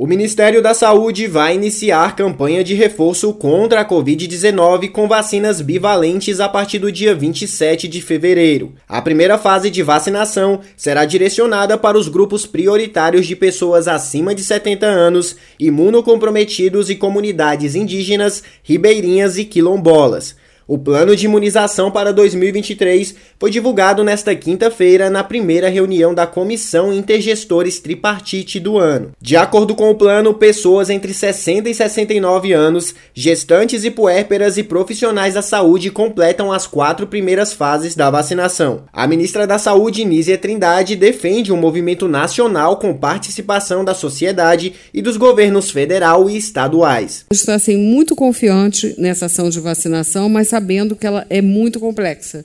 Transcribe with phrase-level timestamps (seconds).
[0.00, 6.38] O Ministério da Saúde vai iniciar campanha de reforço contra a Covid-19 com vacinas bivalentes
[6.38, 8.74] a partir do dia 27 de fevereiro.
[8.88, 14.44] A primeira fase de vacinação será direcionada para os grupos prioritários de pessoas acima de
[14.44, 20.36] 70 anos, imunocomprometidos e comunidades indígenas, ribeirinhas e quilombolas.
[20.68, 26.92] O plano de imunização para 2023 foi divulgado nesta quinta-feira na primeira reunião da Comissão
[26.92, 29.12] Intergestores Tripartite do ano.
[29.20, 34.64] De acordo com o plano, pessoas entre 60 e 69 anos, gestantes e puérperas e
[34.64, 38.82] profissionais da saúde completam as quatro primeiras fases da vacinação.
[38.92, 45.00] A ministra da Saúde, Nízia Trindade, defende um movimento nacional com participação da sociedade e
[45.00, 47.24] dos governos federal e estaduais.
[47.30, 52.44] Estou assim muito confiante nessa ação de vacinação, mas sabendo que ela é muito complexa.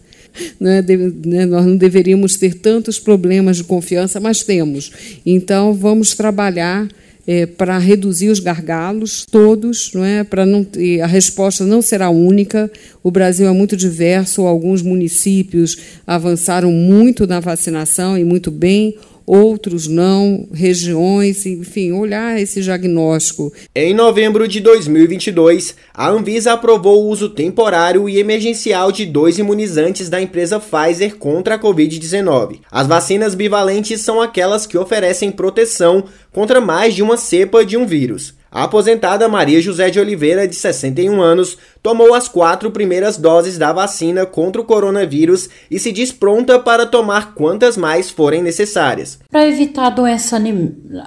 [0.60, 0.83] Né?
[1.26, 1.46] Né?
[1.46, 4.92] Nós não deveríamos ter tantos problemas de confiança, mas temos.
[5.26, 6.88] Então, vamos trabalhar
[7.26, 10.24] é, para reduzir os gargalos todos, não é?
[10.24, 10.66] Para não
[11.02, 12.70] a resposta não será única.
[13.02, 19.88] O Brasil é muito diverso, alguns municípios avançaram muito na vacinação e muito bem outros
[19.88, 23.52] não, regiões, enfim, olhar esse diagnóstico.
[23.76, 30.10] Em novembro de 2022, a Anvisa aprovou o uso temporário e emergencial de dois imunizantes
[30.10, 32.60] da empresa Pfizer contra a Covid-19.
[32.72, 37.86] As vacinas bivalentes são aquelas que oferecem proteção contra mais de uma cepa de um
[37.86, 38.34] vírus.
[38.54, 43.74] A aposentada Maria José de Oliveira, de 61 anos, tomou as quatro primeiras doses da
[43.74, 49.18] vacina contra o coronavírus e se diz pronta para tomar quantas mais forem necessárias.
[49.32, 50.40] Para evitar a doença,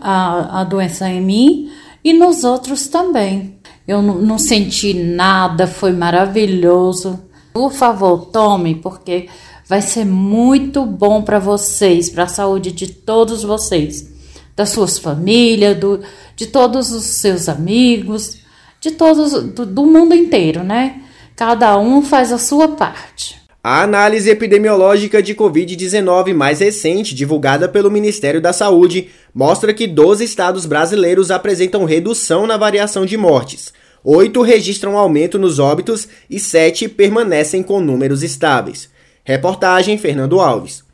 [0.01, 1.71] a, a doença em mim
[2.03, 3.55] e nos outros também.
[3.87, 7.17] Eu não, senti nada, foi maravilhoso.
[7.53, 9.29] Por favor, tome, porque
[9.69, 14.16] vai ser muito bom para vocês, para a saúde de todos vocês
[14.57, 16.01] das suas famílias, do,
[16.35, 18.39] de todos os seus amigos,
[18.81, 21.03] de todos do, do mundo inteiro, né?
[21.37, 23.37] Cada um faz a sua parte.
[23.63, 30.25] A análise epidemiológica de Covid-19 mais recente, divulgada pelo Ministério da Saúde, mostra que 12
[30.25, 33.73] estados brasileiros apresentam redução na variação de mortes.
[34.05, 38.89] Oito registram aumento nos óbitos e sete permanecem com números estáveis.
[39.25, 40.86] Reportagem Fernando Alves.